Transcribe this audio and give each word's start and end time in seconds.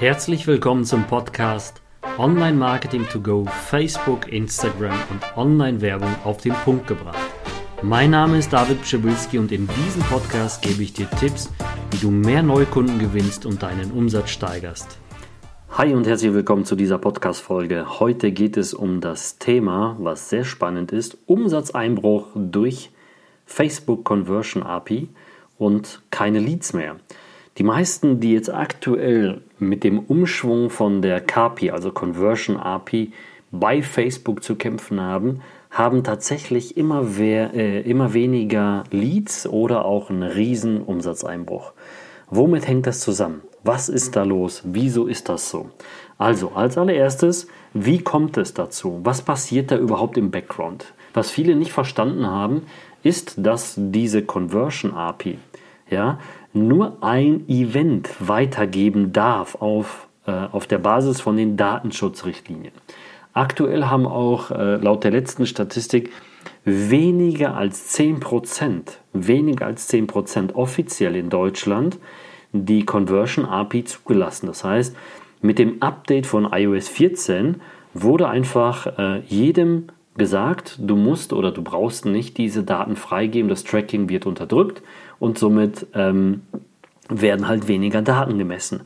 Herzlich 0.00 0.46
willkommen 0.46 0.86
zum 0.86 1.06
Podcast 1.06 1.82
Online 2.16 2.56
Marketing 2.56 3.06
to 3.06 3.20
Go, 3.20 3.44
Facebook, 3.44 4.32
Instagram 4.32 4.98
und 5.10 5.36
Online-Werbung 5.36 6.08
auf 6.24 6.38
den 6.38 6.54
Punkt 6.54 6.86
gebracht. 6.86 7.18
Mein 7.82 8.12
Name 8.12 8.38
ist 8.38 8.50
David 8.50 8.80
Pschibilski 8.80 9.36
und 9.36 9.52
in 9.52 9.68
diesem 9.68 10.00
Podcast 10.04 10.62
gebe 10.62 10.82
ich 10.82 10.94
dir 10.94 11.06
Tipps, 11.20 11.52
wie 11.90 11.98
du 11.98 12.10
mehr 12.10 12.42
Neukunden 12.42 12.98
gewinnst 12.98 13.44
und 13.44 13.62
deinen 13.62 13.90
Umsatz 13.90 14.30
steigerst. 14.30 14.96
Hi 15.72 15.92
und 15.92 16.06
herzlich 16.06 16.32
willkommen 16.32 16.64
zu 16.64 16.76
dieser 16.76 16.96
Podcast-Folge. 16.96 18.00
Heute 18.00 18.32
geht 18.32 18.56
es 18.56 18.72
um 18.72 19.02
das 19.02 19.36
Thema, 19.36 19.98
was 20.00 20.30
sehr 20.30 20.44
spannend 20.44 20.92
ist: 20.92 21.18
Umsatzeinbruch 21.26 22.28
durch 22.34 22.90
Facebook 23.44 24.06
Conversion 24.06 24.62
API 24.62 25.10
und 25.58 26.00
keine 26.10 26.38
Leads 26.38 26.72
mehr. 26.72 26.96
Die 27.58 27.64
meisten, 27.64 28.18
die 28.20 28.32
jetzt 28.32 28.50
aktuell 28.50 29.42
mit 29.60 29.84
dem 29.84 29.98
Umschwung 29.98 30.70
von 30.70 31.02
der 31.02 31.20
KPI, 31.20 31.70
also 31.70 31.92
Conversion 31.92 32.56
API, 32.56 33.12
bei 33.50 33.82
Facebook 33.82 34.42
zu 34.42 34.56
kämpfen 34.56 35.00
haben, 35.00 35.40
haben 35.70 36.02
tatsächlich 36.02 36.76
immer, 36.76 37.16
wer, 37.18 37.54
äh, 37.54 37.80
immer 37.82 38.12
weniger 38.12 38.84
Leads 38.90 39.46
oder 39.46 39.84
auch 39.84 40.10
einen 40.10 40.22
riesen 40.22 40.82
Umsatzeinbruch. 40.82 41.72
Womit 42.28 42.66
hängt 42.66 42.86
das 42.86 43.00
zusammen? 43.00 43.42
Was 43.62 43.88
ist 43.88 44.16
da 44.16 44.24
los? 44.24 44.62
Wieso 44.64 45.06
ist 45.06 45.28
das 45.28 45.50
so? 45.50 45.70
Also, 46.16 46.52
als 46.54 46.78
allererstes, 46.78 47.46
wie 47.74 48.00
kommt 48.00 48.36
es 48.36 48.54
dazu? 48.54 49.00
Was 49.04 49.22
passiert 49.22 49.70
da 49.70 49.76
überhaupt 49.76 50.16
im 50.16 50.30
Background? 50.30 50.92
Was 51.12 51.30
viele 51.30 51.54
nicht 51.56 51.72
verstanden 51.72 52.26
haben, 52.26 52.62
ist, 53.02 53.34
dass 53.36 53.74
diese 53.76 54.22
Conversion 54.22 54.92
API, 54.94 55.38
ja, 55.88 56.18
nur 56.52 57.02
ein 57.02 57.48
Event 57.48 58.10
weitergeben 58.18 59.12
darf 59.12 59.54
auf, 59.56 60.08
äh, 60.26 60.30
auf 60.30 60.66
der 60.66 60.78
Basis 60.78 61.20
von 61.20 61.36
den 61.36 61.56
Datenschutzrichtlinien. 61.56 62.72
Aktuell 63.32 63.84
haben 63.84 64.06
auch 64.06 64.50
äh, 64.50 64.76
laut 64.76 65.04
der 65.04 65.12
letzten 65.12 65.46
Statistik 65.46 66.10
weniger 66.64 67.56
als 67.56 67.96
10%, 67.96 68.82
weniger 69.12 69.66
als 69.66 69.88
10% 69.92 70.54
offiziell 70.54 71.16
in 71.16 71.30
Deutschland 71.30 71.98
die 72.52 72.84
Conversion 72.84 73.44
API 73.44 73.84
zugelassen. 73.84 74.46
Das 74.46 74.64
heißt, 74.64 74.96
mit 75.40 75.58
dem 75.58 75.80
Update 75.80 76.26
von 76.26 76.52
iOS 76.52 76.88
14 76.88 77.60
wurde 77.94 78.28
einfach 78.28 78.98
äh, 78.98 79.20
jedem 79.20 79.86
gesagt, 80.20 80.76
du 80.78 80.96
musst 80.96 81.32
oder 81.32 81.50
du 81.50 81.62
brauchst 81.62 82.04
nicht 82.04 82.36
diese 82.36 82.62
Daten 82.62 82.94
freigeben, 82.94 83.48
das 83.48 83.64
Tracking 83.64 84.10
wird 84.10 84.26
unterdrückt 84.26 84.82
und 85.18 85.38
somit 85.38 85.86
ähm, 85.94 86.42
werden 87.08 87.48
halt 87.48 87.66
weniger 87.68 88.02
Daten 88.02 88.36
gemessen. 88.38 88.82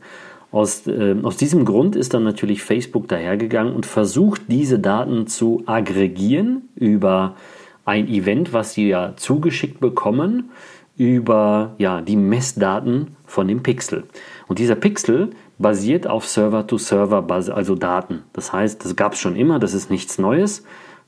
Aus, 0.51 0.87
äh, 0.87 1.13
aus 1.21 1.35
diesem 1.35 1.65
Grund 1.65 1.97
ist 1.97 2.13
dann 2.13 2.23
natürlich 2.23 2.63
Facebook 2.63 3.09
dahergegangen 3.09 3.75
und 3.75 3.85
versucht, 3.85 4.43
diese 4.47 4.79
Daten 4.79 5.27
zu 5.27 5.63
aggregieren 5.65 6.69
über 6.75 7.35
ein 7.83 8.07
Event, 8.07 8.53
was 8.53 8.73
sie 8.73 8.87
ja 8.87 9.17
zugeschickt 9.17 9.81
bekommen, 9.81 10.51
über 10.95 11.75
ja, 11.77 11.99
die 11.99 12.15
Messdaten 12.15 13.17
von 13.25 13.49
dem 13.49 13.61
Pixel. 13.61 14.05
Und 14.47 14.59
dieser 14.59 14.75
Pixel 14.75 15.31
basiert 15.57 16.07
auf 16.07 16.25
Server-to-Server, 16.25 17.25
also 17.29 17.75
Daten. 17.75 18.23
Das 18.31 18.53
heißt, 18.53 18.85
das 18.85 18.95
gab 18.95 19.13
es 19.13 19.19
schon 19.19 19.35
immer, 19.35 19.59
das 19.59 19.73
ist 19.73 19.91
nichts 19.91 20.17
Neues. 20.17 20.63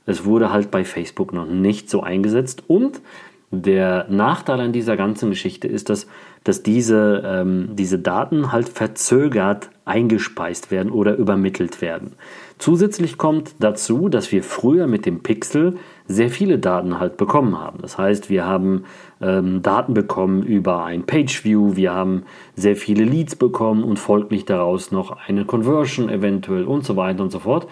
Es 0.08 0.24
wurde 0.24 0.50
halt 0.50 0.70
bei 0.70 0.86
Facebook 0.86 1.34
noch 1.34 1.46
nicht 1.46 1.90
so 1.90 2.02
eingesetzt 2.02 2.62
und 2.66 3.02
der 3.50 4.06
Nachteil 4.08 4.58
an 4.60 4.72
dieser 4.72 4.96
ganzen 4.96 5.28
Geschichte 5.28 5.68
ist, 5.68 5.90
dass, 5.90 6.06
dass 6.44 6.62
diese, 6.62 7.22
ähm, 7.26 7.70
diese 7.72 7.98
Daten 7.98 8.50
halt 8.50 8.70
verzögert 8.70 9.68
eingespeist 9.84 10.70
werden 10.70 10.90
oder 10.90 11.16
übermittelt 11.16 11.82
werden. 11.82 12.12
Zusätzlich 12.56 13.18
kommt 13.18 13.54
dazu, 13.60 14.08
dass 14.08 14.32
wir 14.32 14.42
früher 14.42 14.86
mit 14.86 15.04
dem 15.04 15.22
Pixel 15.22 15.76
sehr 16.06 16.30
viele 16.30 16.58
Daten 16.58 16.98
halt 16.98 17.18
bekommen 17.18 17.58
haben. 17.58 17.80
Das 17.82 17.98
heißt, 17.98 18.30
wir 18.30 18.46
haben 18.46 18.84
ähm, 19.20 19.60
Daten 19.60 19.92
bekommen 19.92 20.42
über 20.42 20.84
ein 20.84 21.04
Pageview, 21.04 21.76
wir 21.76 21.92
haben 21.92 22.22
sehr 22.56 22.76
viele 22.76 23.04
Leads 23.04 23.36
bekommen 23.36 23.84
und 23.84 23.98
folglich 23.98 24.46
daraus 24.46 24.90
noch 24.90 25.18
eine 25.26 25.44
Conversion 25.44 26.08
eventuell 26.08 26.64
und 26.64 26.84
so 26.84 26.96
weiter 26.96 27.22
und 27.22 27.30
so 27.30 27.40
fort. 27.40 27.68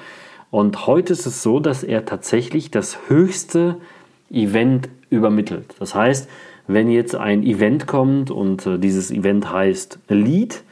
Und 0.51 0.87
heute 0.87 1.13
ist 1.13 1.27
es 1.27 1.43
so, 1.43 1.61
dass 1.61 1.83
er 1.83 2.05
tatsächlich 2.05 2.71
das 2.71 2.99
höchste 3.09 3.77
Event 4.31 4.89
übermittelt. 5.11 5.75
Das 5.79 5.95
heißt, 5.95 6.29
wenn 6.67 6.91
jetzt 6.91 7.15
ein 7.15 7.43
Event 7.43 7.87
kommt 7.87 8.31
und 8.31 8.67
äh, 8.67 8.79
dieses 8.79 9.11
Event 9.11 9.53
heißt 9.53 9.99
Lead 10.09 10.63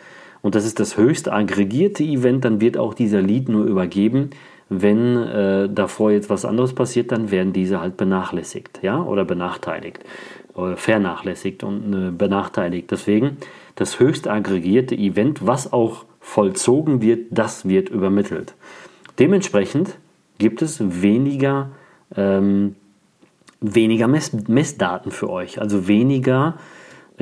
und 0.43 0.55
das 0.55 0.65
ist 0.65 0.81
das 0.81 0.97
höchste 0.97 1.33
aggregierte 1.33 2.03
Event, 2.03 2.45
dann 2.45 2.61
wird 2.61 2.77
auch 2.77 2.95
dieser 2.95 3.23
Lead 3.23 3.49
nur 3.49 3.65
übergeben. 3.65 4.31
Wenn 4.69 5.17
äh, 5.17 5.69
davor 5.69 6.11
jetzt 6.11 6.31
was 6.31 6.45
anderes 6.45 6.73
passiert, 6.73 7.13
dann 7.13 7.31
werden 7.31 7.53
diese 7.53 7.81
halt 7.81 7.97
benachlässigt, 7.97 8.81
ja, 8.83 9.03
oder 9.03 9.25
benachteiligt, 9.25 10.01
oder 10.55 10.77
vernachlässigt 10.77 11.63
und 11.63 11.93
äh, 11.93 12.11
benachteiligt. 12.11 12.91
Deswegen 12.91 13.37
das 13.77 14.01
höchst 14.01 14.27
aggregierte 14.27 14.97
Event, 14.97 15.47
was 15.47 15.73
auch 15.73 16.05
vollzogen 16.21 17.03
wird, 17.03 17.27
das 17.31 17.69
wird 17.69 17.89
übermittelt. 17.91 18.55
Dementsprechend 19.19 19.99
gibt 20.39 20.63
es 20.63 21.03
weniger 21.03 21.71
ähm, 22.17 22.77
weniger 23.61 24.09
Mess 24.09 24.33
Messdaten 24.49 25.11
für 25.11 25.31
euch, 25.31 25.61
also 25.61 25.89
weniger 25.89 26.59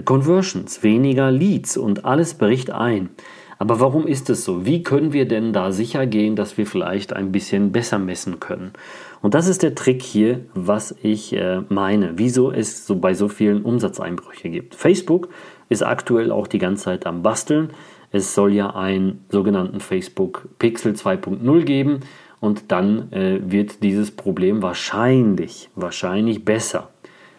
Conversions, 0.05 0.83
weniger 0.83 1.31
Leads 1.31 1.77
und 1.77 2.05
alles 2.05 2.35
bricht 2.35 2.71
ein. 2.71 3.11
Aber 3.59 3.79
warum 3.79 4.09
ist 4.09 4.29
es 4.29 4.45
so? 4.45 4.67
Wie 4.67 4.83
können 4.83 5.13
wir 5.13 5.29
denn 5.29 5.53
da 5.53 5.71
sicher 5.71 6.07
gehen, 6.07 6.35
dass 6.35 6.59
wir 6.59 6.67
vielleicht 6.67 7.13
ein 7.13 7.31
bisschen 7.31 7.71
besser 7.71 8.01
messen 8.01 8.41
können? 8.41 8.73
Und 9.21 9.35
das 9.35 9.47
ist 9.47 9.63
der 9.63 9.77
Trick 9.77 10.03
hier, 10.03 10.41
was 10.55 10.97
ich 11.03 11.33
äh, 11.35 11.61
meine, 11.69 12.15
wieso 12.17 12.51
es 12.51 12.87
so 12.87 12.97
bei 12.97 13.15
so 13.15 13.29
vielen 13.29 13.63
Umsatzeinbrüche 13.63 14.51
gibt. 14.51 14.75
Facebook 14.75 15.29
ist 15.69 15.85
aktuell 15.85 16.33
auch 16.33 16.49
die 16.49 16.59
ganze 16.59 16.85
Zeit 16.85 17.07
am 17.07 17.23
Basteln. 17.23 17.71
Es 18.13 18.35
soll 18.35 18.53
ja 18.53 18.77
einen 18.77 19.25
sogenannten 19.31 19.81
Facebook 19.81 20.49
Pixel 20.59 20.93
2.0 20.93 21.63
geben 21.63 22.01
und 22.41 22.71
dann 22.71 23.11
äh, 23.13 23.41
wird 23.43 23.83
dieses 23.83 24.11
Problem 24.11 24.63
wahrscheinlich, 24.63 25.71
wahrscheinlich 25.75 26.45
besser. 26.45 26.91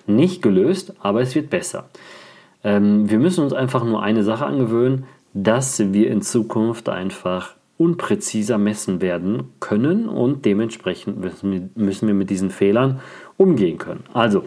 Nicht 0.07 0.41
gelöst, 0.41 0.93
aber 0.99 1.21
es 1.21 1.35
wird 1.35 1.49
besser. 1.49 1.89
Ähm, 2.63 3.09
wir 3.09 3.19
müssen 3.19 3.43
uns 3.43 3.53
einfach 3.53 3.83
nur 3.83 4.01
eine 4.01 4.23
Sache 4.23 4.45
angewöhnen, 4.45 5.05
dass 5.33 5.93
wir 5.93 6.09
in 6.09 6.21
Zukunft 6.21 6.89
einfach 6.89 7.55
unpräziser 7.77 8.57
messen 8.57 9.01
werden 9.01 9.51
können 9.59 10.07
und 10.07 10.45
dementsprechend 10.45 11.19
müssen 11.19 11.71
wir, 11.75 12.13
mit 12.13 12.29
diesen 12.29 12.49
Fehlern 12.49 12.99
umgehen 13.37 13.77
können. 13.77 14.03
Also, 14.13 14.43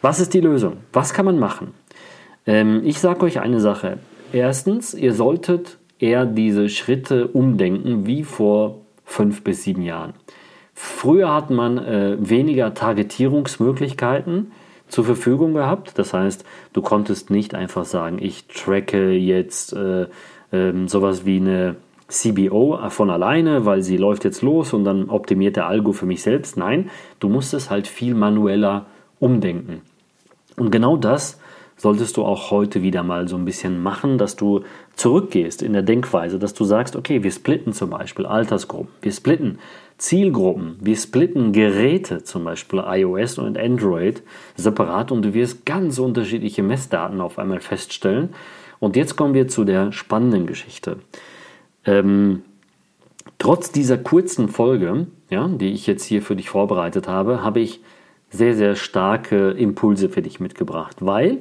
was 0.00 0.20
ist 0.20 0.32
die 0.32 0.40
Lösung? 0.40 0.78
Was 0.92 1.12
kann 1.12 1.26
man 1.26 1.38
machen? 1.38 1.74
Ähm, 2.46 2.82
ich 2.84 3.00
sage 3.00 3.26
euch 3.26 3.40
eine 3.40 3.60
Sache. 3.60 3.98
Erstens, 4.32 4.94
ihr 4.94 5.14
solltet 5.14 5.78
eher 5.98 6.26
diese 6.26 6.68
Schritte 6.68 7.28
umdenken 7.28 8.06
wie 8.06 8.24
vor 8.24 8.80
fünf 9.04 9.42
bis 9.42 9.64
sieben 9.64 9.82
Jahren. 9.82 10.12
Früher 10.74 11.34
hat 11.34 11.50
man 11.50 11.78
äh, 11.78 12.16
weniger 12.20 12.74
Targetierungsmöglichkeiten 12.74 14.52
zur 14.86 15.04
Verfügung 15.04 15.54
gehabt. 15.54 15.98
Das 15.98 16.14
heißt, 16.14 16.44
du 16.72 16.82
konntest 16.82 17.30
nicht 17.30 17.54
einfach 17.54 17.84
sagen, 17.84 18.18
ich 18.20 18.46
tracke 18.46 19.12
jetzt 19.12 19.72
äh, 19.72 20.02
äh, 20.52 20.86
sowas 20.86 21.24
wie 21.24 21.38
eine 21.38 21.76
CBO 22.08 22.78
von 22.90 23.10
alleine, 23.10 23.66
weil 23.66 23.82
sie 23.82 23.96
läuft 23.96 24.24
jetzt 24.24 24.42
los 24.42 24.72
und 24.72 24.84
dann 24.84 25.10
optimiert 25.10 25.56
der 25.56 25.66
Algo 25.66 25.92
für 25.92 26.06
mich 26.06 26.22
selbst. 26.22 26.56
Nein, 26.56 26.90
du 27.18 27.28
musstest 27.28 27.70
halt 27.70 27.86
viel 27.86 28.14
manueller 28.14 28.86
umdenken. 29.18 29.82
Und 30.56 30.70
genau 30.70 30.96
das 30.96 31.40
solltest 31.78 32.16
du 32.16 32.24
auch 32.24 32.50
heute 32.50 32.82
wieder 32.82 33.02
mal 33.02 33.28
so 33.28 33.36
ein 33.36 33.44
bisschen 33.44 33.82
machen, 33.82 34.18
dass 34.18 34.36
du 34.36 34.64
zurückgehst 34.96 35.62
in 35.62 35.72
der 35.72 35.82
Denkweise, 35.82 36.38
dass 36.38 36.52
du 36.52 36.64
sagst, 36.64 36.96
okay, 36.96 37.22
wir 37.22 37.30
splitten 37.30 37.72
zum 37.72 37.90
Beispiel 37.90 38.26
Altersgruppen, 38.26 38.92
wir 39.00 39.12
splitten 39.12 39.58
Zielgruppen, 39.96 40.76
wir 40.80 40.96
splitten 40.96 41.52
Geräte, 41.52 42.22
zum 42.24 42.44
Beispiel 42.44 42.82
iOS 42.84 43.38
und 43.38 43.56
Android, 43.56 44.22
separat 44.56 45.10
und 45.10 45.22
du 45.22 45.34
wirst 45.34 45.64
ganz 45.64 45.98
unterschiedliche 45.98 46.62
Messdaten 46.62 47.20
auf 47.20 47.38
einmal 47.38 47.60
feststellen. 47.60 48.30
Und 48.80 48.94
jetzt 48.94 49.16
kommen 49.16 49.34
wir 49.34 49.48
zu 49.48 49.64
der 49.64 49.90
spannenden 49.90 50.46
Geschichte. 50.46 50.98
Ähm, 51.84 52.42
trotz 53.38 53.72
dieser 53.72 53.98
kurzen 53.98 54.48
Folge, 54.48 55.06
ja, 55.30 55.48
die 55.48 55.72
ich 55.72 55.86
jetzt 55.86 56.04
hier 56.04 56.22
für 56.22 56.36
dich 56.36 56.50
vorbereitet 56.50 57.08
habe, 57.08 57.42
habe 57.42 57.60
ich 57.60 57.80
sehr, 58.30 58.54
sehr 58.54 58.76
starke 58.76 59.50
Impulse 59.50 60.08
für 60.08 60.22
dich 60.22 60.38
mitgebracht, 60.38 60.98
weil 61.00 61.38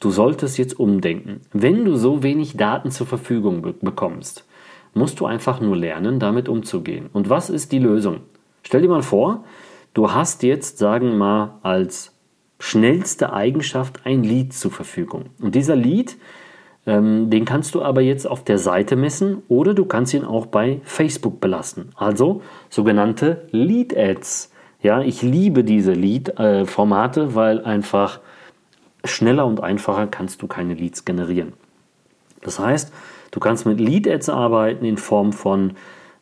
Du 0.00 0.10
solltest 0.10 0.58
jetzt 0.58 0.80
umdenken. 0.80 1.42
Wenn 1.52 1.84
du 1.84 1.96
so 1.96 2.22
wenig 2.22 2.56
Daten 2.56 2.90
zur 2.90 3.06
Verfügung 3.06 3.62
be 3.62 3.74
bekommst, 3.74 4.46
musst 4.94 5.20
du 5.20 5.26
einfach 5.26 5.60
nur 5.60 5.76
lernen, 5.76 6.18
damit 6.18 6.48
umzugehen. 6.48 7.10
Und 7.12 7.28
was 7.28 7.50
ist 7.50 7.70
die 7.70 7.78
Lösung? 7.78 8.20
Stell 8.62 8.82
dir 8.82 8.88
mal 8.88 9.02
vor, 9.02 9.44
du 9.94 10.12
hast 10.12 10.42
jetzt, 10.42 10.78
sagen 10.78 11.10
wir 11.10 11.16
mal, 11.16 11.58
als 11.62 12.16
schnellste 12.58 13.32
Eigenschaft 13.32 14.00
ein 14.04 14.22
Lied 14.24 14.52
zur 14.52 14.70
Verfügung. 14.70 15.26
Und 15.40 15.54
dieser 15.54 15.76
Lied 15.76 16.16
Ähm, 16.86 17.28
den 17.28 17.44
kannst 17.44 17.74
du 17.74 17.82
aber 17.82 18.00
jetzt 18.00 18.26
auf 18.26 18.42
der 18.42 18.56
Seite 18.56 18.96
messen 18.96 19.42
oder 19.48 19.74
du 19.74 19.84
kannst 19.84 20.14
ihn 20.14 20.24
auch 20.24 20.46
bei 20.46 20.80
Facebook 20.82 21.38
belasten. 21.38 21.90
Also 21.94 22.40
sogenannte 22.70 23.48
Lead 23.50 23.94
Ads. 23.94 24.50
Ja, 24.82 25.02
ich 25.02 25.20
liebe 25.20 25.62
diese 25.62 25.92
Lead-Formate, 25.92 27.20
äh, 27.20 27.34
weil 27.34 27.60
einfach 27.62 28.20
schneller 29.04 29.46
und 29.46 29.62
einfacher 29.62 30.06
kannst 30.06 30.42
du 30.42 30.46
keine 30.46 30.74
Leads 30.74 31.04
generieren. 31.04 31.52
Das 32.42 32.58
heißt, 32.58 32.92
du 33.30 33.40
kannst 33.40 33.66
mit 33.66 33.80
Lead 33.80 34.08
Ads 34.08 34.28
arbeiten 34.28 34.84
in 34.84 34.96
Form 34.96 35.32
von 35.32 35.72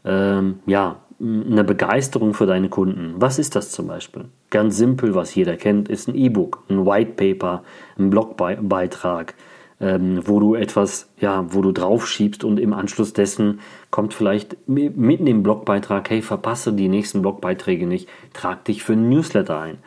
ähm, 0.04 0.60
ja, 0.66 0.96
einer 1.20 1.64
Begeisterung 1.64 2.34
für 2.34 2.46
deine 2.46 2.68
Kunden. 2.68 3.14
Was 3.16 3.38
ist 3.38 3.56
das 3.56 3.72
zum 3.72 3.88
Beispiel? 3.88 4.26
Ganz 4.50 4.76
simpel, 4.76 5.14
was 5.14 5.34
jeder 5.34 5.56
kennt, 5.56 5.88
ist 5.88 6.08
ein 6.08 6.14
E-Book, 6.14 6.62
ein 6.68 6.86
White 6.86 7.12
Paper, 7.16 7.64
ein 7.98 8.10
Blogbeitrag, 8.10 9.34
ähm, 9.80 10.22
wo 10.24 10.38
du 10.38 10.54
etwas, 10.54 11.10
ja, 11.20 11.44
wo 11.52 11.60
du 11.60 11.72
draufschiebst 11.72 12.44
und 12.44 12.60
im 12.60 12.72
Anschluss 12.72 13.12
dessen 13.12 13.60
kommt 13.90 14.14
vielleicht 14.14 14.56
mitten 14.68 15.26
im 15.26 15.42
Blogbeitrag, 15.42 16.08
hey, 16.10 16.22
verpasse 16.22 16.72
die 16.72 16.88
nächsten 16.88 17.22
Blogbeiträge 17.22 17.86
nicht, 17.86 18.08
trag 18.32 18.64
dich 18.64 18.82
für 18.84 18.92
ein 18.92 19.08
Newsletter 19.08 19.58
ein. 19.60 19.78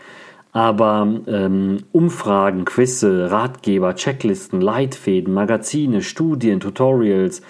Aber 0.51 1.07
ähm, 1.27 1.83
Umfragen, 1.91 2.65
Quizze, 2.65 3.31
Ratgeber, 3.31 3.95
Checklisten, 3.95 4.59
Leitfäden, 4.59 5.33
Magazine, 5.33 6.01
Studien, 6.01 6.59
Tutorials, 6.59 7.41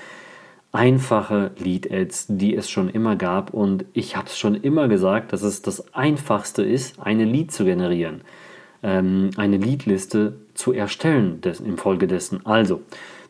einfache 0.71 1.51
Lead-Ads, 1.57 2.27
die 2.29 2.55
es 2.55 2.69
schon 2.69 2.89
immer 2.89 3.15
gab. 3.15 3.53
Und 3.53 3.85
ich 3.93 4.15
habe 4.15 4.27
es 4.27 4.37
schon 4.37 4.55
immer 4.55 4.87
gesagt, 4.87 5.33
dass 5.33 5.41
es 5.41 5.61
das 5.61 5.93
Einfachste 5.93 6.63
ist, 6.63 6.99
eine 6.99 7.25
Lead 7.25 7.51
zu 7.51 7.65
generieren, 7.65 8.21
ähm, 8.83 9.31
eine 9.35 9.57
Lead-Liste 9.57 10.37
zu 10.53 10.71
erstellen 10.71 11.41
des, 11.41 11.59
infolgedessen. 11.59 12.45
Also, 12.45 12.81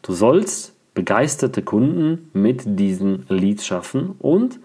du 0.01 0.13
sollst 0.13 0.75
begeisterte 0.93 1.61
Kunden 1.61 2.29
mit 2.33 2.63
diesen 2.65 3.25
Leads 3.29 3.65
schaffen 3.65 4.15
und 4.19 4.59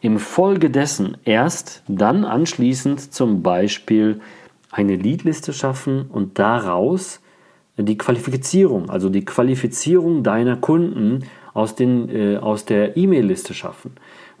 im 0.00 0.18
Folge 0.18 0.70
dessen 0.70 1.16
erst 1.24 1.82
dann 1.88 2.24
anschließend 2.24 3.12
zum 3.12 3.42
Beispiel 3.42 4.20
eine 4.70 4.96
Leadliste 4.96 5.52
schaffen 5.52 6.06
und 6.10 6.38
daraus 6.38 7.20
die 7.78 7.98
Qualifizierung, 7.98 8.90
also 8.90 9.08
die 9.08 9.24
Qualifizierung 9.24 10.22
deiner 10.22 10.56
Kunden 10.56 11.24
aus, 11.54 11.74
den, 11.74 12.08
äh, 12.08 12.36
aus 12.36 12.64
der 12.64 12.96
E-Mail-Liste 12.96 13.54
schaffen. 13.54 13.92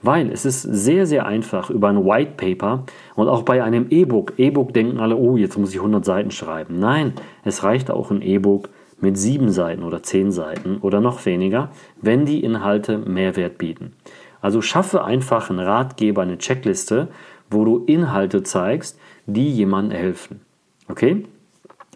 Weil 0.02 0.30
es 0.30 0.44
ist 0.44 0.62
sehr, 0.62 1.06
sehr 1.06 1.26
einfach 1.26 1.70
über 1.70 1.88
ein 1.88 2.04
White 2.04 2.32
Paper 2.36 2.84
und 3.14 3.28
auch 3.28 3.42
bei 3.42 3.62
einem 3.62 3.86
E-Book. 3.88 4.34
E-Book 4.36 4.74
denken 4.74 5.00
alle, 5.00 5.16
oh, 5.16 5.36
jetzt 5.36 5.58
muss 5.58 5.72
ich 5.72 5.78
100 5.78 6.04
Seiten 6.04 6.30
schreiben. 6.30 6.78
Nein, 6.78 7.14
es 7.44 7.62
reicht 7.62 7.90
auch 7.90 8.10
ein 8.10 8.20
E-Book 8.20 8.68
mit 9.00 9.18
sieben 9.18 9.50
Seiten 9.50 9.82
oder 9.82 10.02
zehn 10.02 10.32
Seiten 10.32 10.78
oder 10.80 11.00
noch 11.00 11.24
weniger, 11.26 11.70
wenn 12.00 12.24
die 12.24 12.42
Inhalte 12.42 12.98
Mehrwert 12.98 13.58
bieten. 13.58 13.92
Also 14.40 14.62
schaffe 14.62 15.04
einfach 15.04 15.50
einen 15.50 15.58
Ratgeber, 15.58 16.22
eine 16.22 16.38
Checkliste, 16.38 17.08
wo 17.50 17.64
du 17.64 17.84
Inhalte 17.84 18.42
zeigst, 18.42 18.98
die 19.26 19.50
jemandem 19.50 19.98
helfen. 19.98 20.40
Okay? 20.88 21.24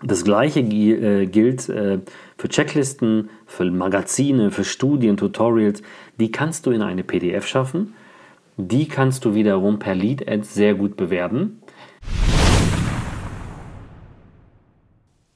Das 0.03 0.25
gleiche 0.25 0.61
äh, 0.61 1.27
gilt 1.27 1.69
äh, 1.69 1.99
für 2.39 2.49
Checklisten, 2.49 3.29
für 3.47 3.71
Magazine, 3.71 4.51
für 4.51 4.65
Studien, 4.65 5.17
Tutorials. 5.17 5.83
Die 6.19 6.31
kannst 6.31 6.65
du 6.67 6.71
in 6.71 6.81
eine 6.81 7.05
PDF 7.05 7.47
schaffen. 7.47 7.95
Die 8.57 8.89
kannst 8.89 9.25
du 9.25 9.35
wiederum 9.35 9.79
per 9.79 9.95
Lead 9.95 10.27
Ads 10.27 10.55
sehr 10.55 10.75
gut 10.75 10.97
bewerben. 10.97 11.63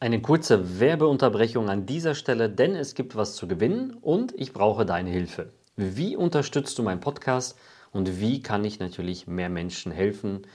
Eine 0.00 0.20
kurze 0.20 0.80
Werbeunterbrechung 0.80 1.68
an 1.68 1.86
dieser 1.86 2.14
Stelle, 2.14 2.50
denn 2.50 2.74
es 2.74 2.94
gibt 2.94 3.16
was 3.16 3.36
zu 3.36 3.48
gewinnen 3.48 3.96
und 4.00 4.34
ich 4.36 4.52
brauche 4.52 4.84
deine 4.84 5.10
Hilfe. 5.10 5.50
Wie 5.76 6.17
unterstützt 6.17 6.79
du 6.79 6.82
meinen 6.82 7.00
Podcast 7.00 7.59
und 7.93 8.21
wie 8.21 8.43
kann 8.43 8.65
ich 8.65 8.79
natürlich 8.79 9.26
mehr 9.26 9.49
Menschen 9.49 9.93
helfen? 9.93 10.47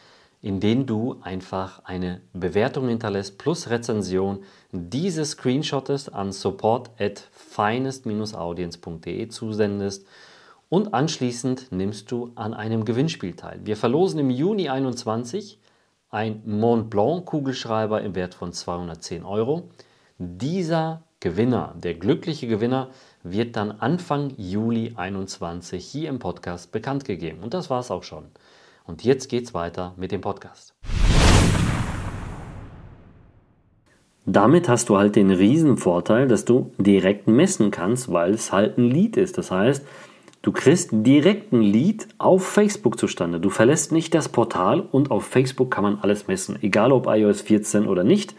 indem 0.42 0.86
du 0.86 1.18
einfach 1.22 1.84
eine 1.84 2.22
Bewertung 2.34 2.88
hinterlässt 2.88 3.38
plus 3.38 3.70
Rezension, 3.70 4.46
diese 4.72 5.26
screenshottest 5.26 6.14
an 6.14 6.32
support 6.32 6.92
at 7.00 7.28
finest-audience.de 7.32 9.28
zusendest 9.28 10.08
und 10.70 10.94
anschließend 10.94 11.74
nimmst 11.74 12.10
du 12.12 12.32
an 12.36 12.54
einem 12.54 12.86
Gewinnspiel 12.86 13.34
teil. 13.36 13.60
Wir 13.64 13.76
verlosen 13.76 14.20
im 14.20 14.30
Juni 14.30 14.70
21 14.70 15.60
ein 16.10 16.42
Mont 16.46 16.90
Blanc 16.90 17.26
Kugelschreiber 17.26 18.02
im 18.02 18.16
Wert 18.16 18.34
von 18.34 18.54
210 18.54 19.26
Euro. 19.26 19.70
Dieser 20.18 21.04
Gewinner, 21.20 21.76
der 21.78 21.96
glückliche 21.96 22.48
Gewinner, 22.48 22.92
wird 23.24 23.56
dann 23.56 23.72
Anfang 23.72 24.34
Juli 24.38 24.94
21 24.96 25.86
hier 25.86 26.10
im 26.10 26.20
Podcast 26.20 26.72
bekannt 26.72 27.06
gegeben. 27.06 27.40
Und 27.42 27.54
das 27.54 27.70
war 27.70 27.80
es 27.80 27.92
auch 27.92 28.04
schon. 28.04 28.26
Und 28.86 29.04
jetzt 29.04 29.30
geht's 29.30 29.54
weiter 29.54 29.94
mit 29.98 30.12
dem 30.12 30.22
Podcast. 30.22 30.74
Damit 34.26 34.70
hast 34.70 34.90
du 34.90 34.98
halt 34.98 35.16
den 35.16 35.32
riesen 35.32 35.78
Vorteil, 35.78 36.28
dass 36.28 36.46
du 36.46 36.72
direkt 36.78 37.28
messen 37.28 37.72
kannst, 37.72 38.12
weil 38.12 38.34
es 38.34 38.52
halt 38.52 38.78
ein 38.78 38.90
Lead 38.90 39.18
ist. 39.18 39.38
Das 39.38 39.50
heißt, 39.50 39.86
du 40.44 40.52
kriegst 40.52 40.90
direkt 40.92 41.52
ein 41.52 41.62
Lead 41.62 42.08
auf 42.20 42.46
Facebook 42.46 43.00
zustande. 43.00 43.40
Du 43.40 43.50
verlässt 43.50 43.92
nicht 43.92 44.14
das 44.14 44.30
Portal 44.30 44.82
und 44.82 45.10
auf 45.10 45.26
Facebook 45.26 45.72
kann 45.72 45.84
man 45.84 46.00
alles 46.00 46.28
messen, 46.28 46.58
egal 46.62 46.92
ob 46.92 47.08
iOS 47.08 47.42
14 47.42 47.88
oder 47.88 48.04
nicht. 48.04 48.36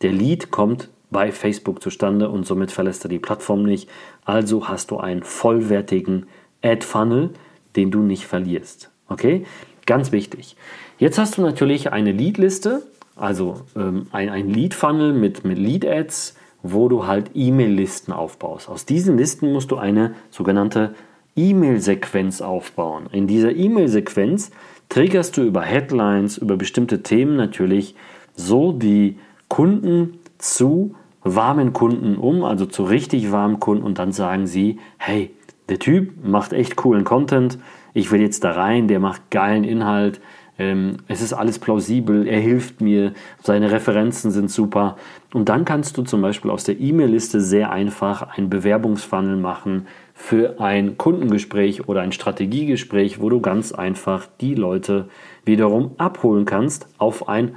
Der 0.00 0.12
Lead 0.12 0.50
kommt 0.50 0.88
bei 1.14 1.30
Facebook 1.30 1.80
zustande 1.80 2.28
und 2.28 2.44
somit 2.44 2.72
verlässt 2.72 3.04
er 3.04 3.08
die 3.08 3.20
Plattform 3.20 3.62
nicht. 3.62 3.88
Also 4.24 4.68
hast 4.68 4.90
du 4.90 4.98
einen 4.98 5.22
vollwertigen 5.22 6.26
Ad-Funnel, 6.60 7.30
den 7.76 7.92
du 7.92 8.00
nicht 8.00 8.26
verlierst. 8.26 8.90
Okay? 9.08 9.46
Ganz 9.86 10.10
wichtig. 10.10 10.56
Jetzt 10.98 11.18
hast 11.18 11.38
du 11.38 11.42
natürlich 11.42 11.92
eine 11.92 12.10
Lead-Liste, 12.10 12.82
also 13.14 13.60
ähm, 13.76 14.08
ein, 14.10 14.28
ein 14.28 14.50
Lead-Funnel 14.50 15.12
mit, 15.12 15.44
mit 15.44 15.56
Lead-Ads, 15.56 16.36
wo 16.64 16.88
du 16.88 17.06
halt 17.06 17.30
E-Mail-Listen 17.34 18.12
aufbaust. 18.12 18.68
Aus 18.68 18.84
diesen 18.84 19.16
Listen 19.16 19.52
musst 19.52 19.70
du 19.70 19.76
eine 19.76 20.14
sogenannte 20.30 20.96
E-Mail-Sequenz 21.36 22.40
aufbauen. 22.40 23.06
In 23.12 23.28
dieser 23.28 23.54
E-Mail-Sequenz 23.54 24.50
triggerst 24.88 25.36
du 25.36 25.42
über 25.42 25.62
Headlines, 25.62 26.38
über 26.38 26.56
bestimmte 26.56 27.04
Themen 27.04 27.36
natürlich 27.36 27.94
so 28.34 28.72
die 28.72 29.18
Kunden 29.46 30.18
zu 30.38 30.96
warmen 31.24 31.72
Kunden 31.72 32.16
um, 32.16 32.44
also 32.44 32.66
zu 32.66 32.84
richtig 32.84 33.32
warmen 33.32 33.58
Kunden 33.58 33.82
und 33.82 33.98
dann 33.98 34.12
sagen 34.12 34.46
sie, 34.46 34.78
hey, 34.98 35.30
der 35.68 35.78
Typ 35.78 36.24
macht 36.24 36.52
echt 36.52 36.76
coolen 36.76 37.04
Content, 37.04 37.58
ich 37.94 38.10
will 38.10 38.20
jetzt 38.20 38.44
da 38.44 38.52
rein, 38.52 38.86
der 38.86 39.00
macht 39.00 39.30
geilen 39.30 39.64
Inhalt, 39.64 40.20
ähm, 40.58 40.98
es 41.08 41.20
ist 41.20 41.32
alles 41.32 41.58
plausibel, 41.58 42.28
er 42.28 42.38
hilft 42.38 42.80
mir, 42.80 43.12
seine 43.42 43.72
Referenzen 43.72 44.30
sind 44.30 44.50
super. 44.50 44.96
Und 45.32 45.48
dann 45.48 45.64
kannst 45.64 45.96
du 45.96 46.02
zum 46.02 46.22
Beispiel 46.22 46.50
aus 46.50 46.64
der 46.64 46.78
E-Mail-Liste 46.78 47.40
sehr 47.40 47.72
einfach 47.72 48.36
einen 48.36 48.50
Bewerbungsfunnel 48.50 49.36
machen 49.36 49.86
für 50.14 50.60
ein 50.60 50.96
Kundengespräch 50.96 51.88
oder 51.88 52.02
ein 52.02 52.12
Strategiegespräch, 52.12 53.20
wo 53.20 53.30
du 53.30 53.40
ganz 53.40 53.72
einfach 53.72 54.28
die 54.40 54.54
Leute 54.54 55.08
wiederum 55.44 55.92
abholen 55.98 56.44
kannst 56.44 56.86
auf 56.98 57.28
ein 57.28 57.56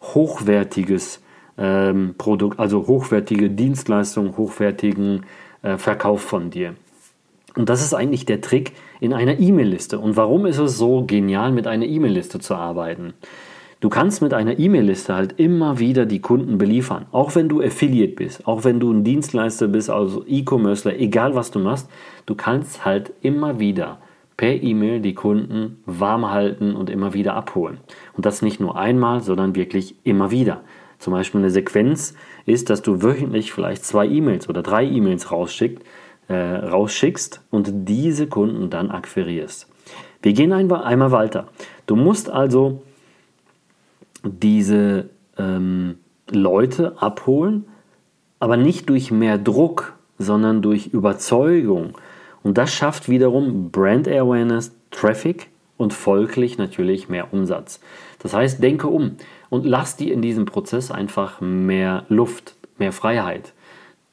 hochwertiges 0.00 1.22
ähm, 1.58 2.14
Produkt, 2.18 2.58
also 2.58 2.86
hochwertige 2.86 3.50
Dienstleistung, 3.50 4.36
hochwertigen 4.36 5.24
äh, 5.62 5.76
Verkauf 5.76 6.22
von 6.22 6.50
dir. 6.50 6.74
Und 7.54 7.68
das 7.68 7.82
ist 7.82 7.94
eigentlich 7.94 8.24
der 8.24 8.40
Trick 8.40 8.72
in 9.00 9.12
einer 9.12 9.38
E-Mail-Liste. 9.38 9.98
Und 9.98 10.16
warum 10.16 10.46
ist 10.46 10.58
es 10.58 10.78
so 10.78 11.04
genial, 11.04 11.52
mit 11.52 11.66
einer 11.66 11.84
E-Mail-Liste 11.84 12.38
zu 12.38 12.54
arbeiten? 12.54 13.12
Du 13.80 13.88
kannst 13.88 14.22
mit 14.22 14.32
einer 14.32 14.58
E-Mail-Liste 14.58 15.14
halt 15.14 15.40
immer 15.40 15.80
wieder 15.80 16.06
die 16.06 16.20
Kunden 16.20 16.56
beliefern. 16.56 17.06
Auch 17.10 17.34
wenn 17.34 17.48
du 17.48 17.60
Affiliate 17.60 18.14
bist, 18.14 18.46
auch 18.46 18.64
wenn 18.64 18.78
du 18.78 18.92
ein 18.92 19.02
Dienstleister 19.02 19.66
bist, 19.66 19.90
also 19.90 20.24
E-Commercer, 20.26 20.96
egal 20.98 21.34
was 21.34 21.50
du 21.50 21.58
machst, 21.58 21.90
du 22.24 22.36
kannst 22.36 22.84
halt 22.84 23.12
immer 23.22 23.58
wieder 23.58 23.98
per 24.36 24.62
E-Mail 24.62 25.00
die 25.00 25.14
Kunden 25.14 25.82
warm 25.84 26.30
halten 26.30 26.74
und 26.76 26.90
immer 26.90 27.12
wieder 27.12 27.34
abholen. 27.34 27.78
Und 28.16 28.24
das 28.24 28.40
nicht 28.40 28.60
nur 28.60 28.76
einmal, 28.76 29.20
sondern 29.20 29.56
wirklich 29.56 29.96
immer 30.04 30.30
wieder. 30.30 30.62
Zum 31.02 31.12
Beispiel 31.12 31.40
eine 31.40 31.50
Sequenz 31.50 32.14
ist, 32.46 32.70
dass 32.70 32.80
du 32.80 33.02
wöchentlich 33.02 33.52
vielleicht 33.52 33.84
zwei 33.84 34.06
E-Mails 34.06 34.48
oder 34.48 34.62
drei 34.62 34.84
E-Mails 34.84 35.32
rausschickst 35.32 35.82
äh, 36.28 36.34
rausschickst 36.34 37.40
und 37.50 37.70
diese 37.88 38.26
Kunden 38.26 38.70
dann 38.70 38.90
akquirierst. 38.90 39.68
Wir 40.22 40.32
gehen 40.32 40.52
einmal 40.52 41.10
weiter. 41.10 41.48
Du 41.86 41.96
musst 41.96 42.30
also 42.30 42.82
diese 44.22 45.10
ähm, 45.36 45.98
Leute 46.30 46.94
abholen, 47.02 47.64
aber 48.38 48.56
nicht 48.56 48.88
durch 48.88 49.10
mehr 49.10 49.36
Druck, 49.36 49.94
sondern 50.18 50.62
durch 50.62 50.86
Überzeugung. 50.86 51.98
Und 52.44 52.56
das 52.56 52.72
schafft 52.72 53.08
wiederum 53.08 53.70
Brand 53.70 54.06
Awareness, 54.06 54.72
Traffic 54.92 55.48
und 55.76 55.92
folglich 55.92 56.58
natürlich 56.58 57.08
mehr 57.08 57.32
Umsatz. 57.32 57.80
Das 58.20 58.32
heißt, 58.32 58.62
denke 58.62 58.86
um 58.86 59.16
und 59.52 59.66
lass 59.66 59.96
dir 59.96 60.14
in 60.14 60.22
diesem 60.22 60.46
Prozess 60.46 60.90
einfach 60.90 61.42
mehr 61.42 62.06
Luft, 62.08 62.54
mehr 62.78 62.90
Freiheit. 62.90 63.52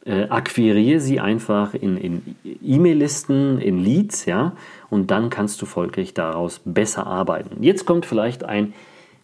äh, 0.06 0.24
akquiriere 0.28 1.00
sie 1.00 1.22
einfach 1.22 1.74
in, 1.74 1.96
in 1.96 2.36
E-Mail-Listen, 2.44 3.58
in 3.62 3.82
Leads, 3.82 4.26
ja, 4.26 4.52
und 4.90 5.12
dann 5.12 5.30
kannst 5.30 5.62
du 5.62 5.66
folglich 5.66 6.14
daraus 6.14 6.60
besser 6.66 7.08
arbeiten. 7.08 7.64
Jetzt 7.64 7.86
kommt 7.86 8.06
vielleicht 8.06 8.44
ein 8.44 8.74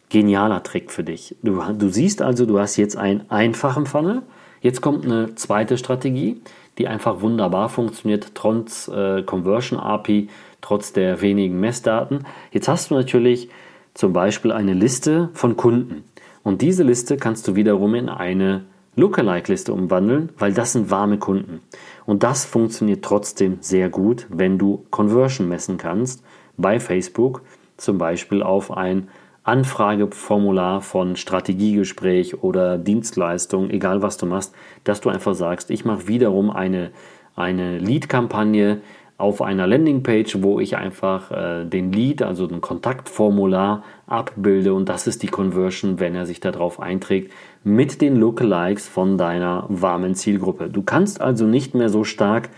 genialer 0.07 0.63
Trick 0.63 0.89
für 0.89 1.03
dich. 1.03 1.35
Du, 1.43 1.61
du 1.73 1.89
siehst 1.89 2.21
also, 2.21 2.45
du 2.45 2.59
hast 2.59 2.77
jetzt 2.77 2.95
einen 2.95 3.29
einfachen 3.29 3.85
Funnel. 3.85 4.21
Jetzt 4.61 4.81
kommt 4.81 5.03
eine 5.03 5.35
zweite 5.35 5.77
Strategie, 5.77 6.39
die 6.77 6.87
einfach 6.87 7.19
wunderbar 7.19 7.67
funktioniert, 7.67 8.31
trotz 8.35 8.87
äh, 8.87 9.21
Conversion 9.23 9.81
API, 9.81 10.29
trotz 10.61 10.93
der 10.93 11.19
wenigen 11.19 11.59
Messdaten. 11.59 12.25
Jetzt 12.51 12.69
hast 12.69 12.89
du 12.89 12.95
natürlich 12.95 13.49
zum 13.95 14.13
Beispiel 14.13 14.51
eine 14.51 14.73
Liste 14.73 15.29
von 15.33 15.57
Kunden. 15.57 16.03
Und 16.43 16.61
diese 16.61 16.83
Liste 16.83 17.17
kannst 17.17 17.47
du 17.47 17.55
wiederum 17.55 17.95
in 17.95 18.09
eine 18.09 18.65
Lookalike-Liste 18.95 19.73
umwandeln, 19.73 20.29
weil 20.37 20.53
das 20.53 20.73
sind 20.73 20.91
warme 20.91 21.17
Kunden. 21.17 21.61
Und 22.05 22.21
das 22.21 22.45
funktioniert 22.45 23.03
trotzdem 23.03 23.57
sehr 23.61 23.89
gut, 23.89 24.27
wenn 24.29 24.59
du 24.59 24.85
Conversion 24.91 25.47
messen 25.47 25.77
kannst 25.77 26.23
bei 26.57 26.79
Facebook, 26.79 27.41
zum 27.77 27.97
Beispiel 27.97 28.43
auf 28.43 28.71
ein 28.71 29.09
Anfrageformular 29.43 30.81
von 30.81 31.15
Strategiegespräch 31.15 32.41
oder 32.43 32.77
Dienstleistung, 32.77 33.69
egal 33.69 34.01
was 34.01 34.17
du 34.17 34.25
machst, 34.25 34.53
dass 34.83 35.01
du 35.01 35.09
einfach 35.09 35.35
sagst, 35.35 35.69
ich 35.69 35.85
mache 35.85 36.07
wiederum 36.07 36.49
eine, 36.49 36.91
eine 37.35 37.77
Lead-Kampagne 37.77 38.81
auf 39.17 39.41
einer 39.41 39.65
Landingpage, 39.65 40.41
wo 40.41 40.59
ich 40.59 40.75
einfach 40.75 41.31
äh, 41.31 41.65
den 41.65 41.91
Lead, 41.91 42.21
also 42.21 42.47
ein 42.47 42.59
Kontaktformular 42.59 43.83
abbilde 44.07 44.73
und 44.73 44.89
das 44.89 45.07
ist 45.07 45.23
die 45.23 45.27
Conversion, 45.27 45.99
wenn 45.99 46.15
er 46.15 46.25
sich 46.25 46.41
darauf 46.41 46.79
einträgt, 46.79 47.31
mit 47.63 48.01
den 48.01 48.17
Lookalikes 48.17 48.87
von 48.87 49.17
deiner 49.17 49.65
warmen 49.69 50.15
Zielgruppe. 50.15 50.69
Du 50.69 50.81
kannst 50.81 51.21
also 51.21 51.45
nicht 51.45 51.75
mehr 51.75 51.89
so 51.89 52.03
stark 52.03 52.49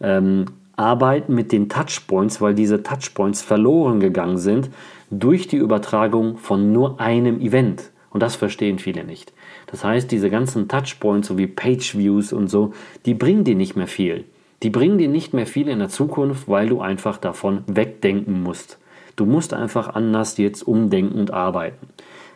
ähm, 0.00 0.46
arbeiten 0.76 1.34
mit 1.34 1.50
den 1.50 1.68
Touchpoints, 1.68 2.40
weil 2.40 2.54
diese 2.54 2.82
Touchpoints 2.82 3.40
verloren 3.42 4.00
gegangen 4.00 4.38
sind 4.38 4.70
durch 5.10 5.48
die 5.48 5.56
Übertragung 5.56 6.36
von 6.36 6.72
nur 6.72 7.00
einem 7.00 7.40
Event. 7.40 7.90
Und 8.10 8.22
das 8.22 8.36
verstehen 8.36 8.78
viele 8.78 9.04
nicht. 9.04 9.32
Das 9.66 9.84
heißt, 9.84 10.10
diese 10.10 10.28
ganzen 10.28 10.68
Touchpoints, 10.68 11.28
so 11.28 11.38
wie 11.38 11.46
Page 11.46 11.96
Views 11.96 12.34
und 12.34 12.48
so, 12.48 12.72
die 13.06 13.14
bringen 13.14 13.44
dir 13.44 13.54
nicht 13.54 13.76
mehr 13.76 13.86
viel. 13.86 14.24
Die 14.62 14.70
bringen 14.70 14.98
dir 14.98 15.08
nicht 15.08 15.34
mehr 15.34 15.46
viel 15.46 15.68
in 15.68 15.80
der 15.80 15.88
Zukunft, 15.88 16.48
weil 16.48 16.68
du 16.68 16.80
einfach 16.80 17.18
davon 17.18 17.64
wegdenken 17.66 18.42
musst. 18.42 18.78
Du 19.16 19.26
musst 19.26 19.52
einfach 19.52 19.94
anders 19.94 20.38
jetzt 20.38 20.62
umdenken 20.62 21.18
und 21.18 21.32
arbeiten. 21.32 21.88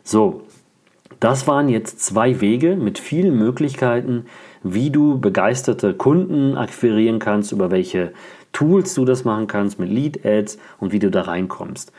So, 0.02 0.42
das 1.20 1.46
waren 1.46 1.68
jetzt 1.68 2.00
zwei 2.00 2.40
Wege 2.40 2.76
mit 2.76 2.98
vielen 2.98 3.38
Möglichkeiten, 3.38 4.26
wie 4.62 4.90
du 4.90 5.18
begeisterte 5.18 5.94
Kunden 5.94 6.56
akquirieren 6.56 7.18
kannst, 7.18 7.52
über 7.52 7.70
welche 7.70 8.12
Tools 8.52 8.94
du 8.94 9.04
das 9.04 9.24
machen 9.24 9.46
kannst 9.46 9.78
mit 9.78 9.88
Lead 9.88 10.26
Ads 10.26 10.58
und 10.78 10.92
wie 10.92 10.98
du 10.98 11.10
da 11.10 11.22
reinkommst. 11.22 11.92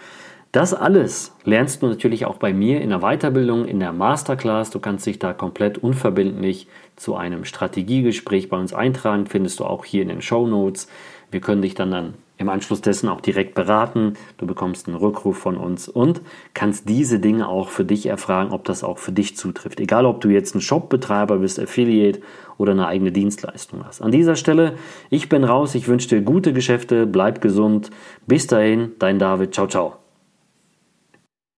Das 0.51 0.74
alles 0.74 1.36
lernst 1.44 1.82
du 1.82 1.88
natürlich 1.88 2.25
auch 2.25 2.38
bei 2.38 2.54
mir 2.54 2.82
in 2.82 2.89
der 2.89 3.00
Weiterbildung, 3.00 3.66
in 3.66 3.80
der 3.80 3.92
Masterclass. 3.92 4.70
Du 4.70 4.80
kannst 4.80 5.06
dich 5.06 5.20
da 5.20 5.34
komplett 5.34 5.77
unverbindlich 5.77 6.68
zu 6.96 7.16
einem 7.16 7.46
Strategiegespräch 7.46 8.50
bei 8.50 8.58
uns 8.58 8.74
eintragen, 8.74 9.27
findest 9.27 9.60
du 9.60 9.66
auch 9.66 9.84
hier 9.86 10.01
in 10.01 10.08
den 10.08 10.22
Show 10.22 10.48
Notes. 10.48 10.88
Wir 11.32 11.42
können 11.42 11.62
dich 11.62 11.75
dann, 11.75 11.92
dann 11.92 12.13
im 12.38 12.50
Anschluss 12.50 12.82
dessen 12.82 13.10
auch 13.10 13.20
direkt 13.20 13.56
beraten. 13.56 14.13
Du 14.38 14.46
bekommst 14.46 14.88
einen 14.88 14.96
Rückruf 14.96 15.38
von 15.38 15.58
uns 15.58 15.89
und 15.89 16.22
kannst 16.54 16.88
diese 16.88 17.20
Dinge 17.20 17.48
auch 17.50 17.70
für 17.70 17.84
dich 17.84 18.06
erfragen, 18.06 18.51
ob 18.51 18.63
das 18.66 18.84
auch 18.84 19.00
für 19.00 19.12
dich 19.12 19.36
zutrifft. 19.36 19.80
Egal, 19.80 20.06
ob 20.06 20.22
du 20.22 20.30
jetzt 20.30 20.56
ein 20.56 20.62
Shopbetreiber 20.62 21.39
bist, 21.39 21.60
Affiliate 21.60 22.22
oder 22.58 22.72
eine 22.72 22.88
eigene 22.88 23.12
Dienstleistung 23.12 23.86
hast. 23.86 24.01
An 24.01 24.12
dieser 24.12 24.36
Stelle, 24.36 24.75
ich 25.10 25.30
bin 25.30 25.44
raus. 25.44 25.75
Ich 25.75 25.88
wünsche 25.88 26.10
dir 26.10 26.22
gute 26.22 26.54
Geschäfte, 26.54 27.06
bleib 27.06 27.42
gesund. 27.42 27.89
Bis 28.27 28.48
dahin, 28.48 28.92
dein 29.00 29.20
David. 29.20 29.54
Ciao, 29.54 29.68
ciao. 29.68 30.07